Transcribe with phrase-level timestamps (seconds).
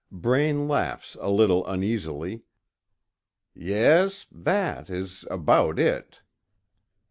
[0.11, 2.41] Braine laughs a little uneasily:
[3.53, 6.21] "Yes, that is about it."